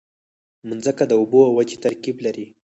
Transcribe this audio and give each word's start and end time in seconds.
مځکه 0.67 1.03
د 1.07 1.11
اوبو 1.19 1.39
او 1.47 1.53
وچې 1.57 1.77
ترکیب 1.85 2.17
لري. 2.25 2.45